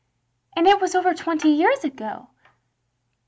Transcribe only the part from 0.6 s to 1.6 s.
it was over twenty